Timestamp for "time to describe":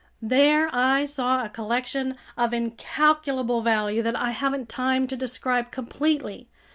4.67-5.69